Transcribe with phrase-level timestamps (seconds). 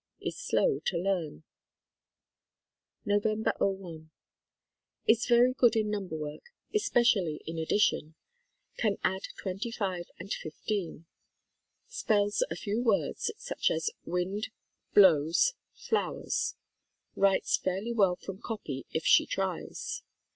[0.19, 1.43] Is slow to learn.
[3.05, 3.21] Nov.
[3.61, 4.07] 'oi.
[5.05, 6.41] Is very good in number work,
[6.73, 8.15] espe cially in addition.
[8.77, 11.05] Can add 25 and 15.
[11.87, 14.47] Spells a few words, such as "wind,"
[14.95, 16.55] "blows," "flowers."
[17.15, 20.01] Writes fairly well from copy if she tries.